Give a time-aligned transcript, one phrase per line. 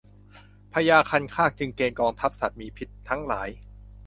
[0.73, 3.49] พญาคันคากจึงเกณฑ์กองทัพสัตว์มีพิษทั้งหลาย